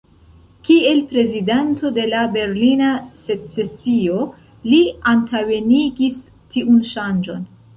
[0.67, 2.89] Kiel prezidanto de la "Berlina
[3.25, 4.25] secesio"
[4.71, 4.81] li
[5.13, 6.19] antaŭenigis
[6.57, 7.47] tiun ŝanĝon.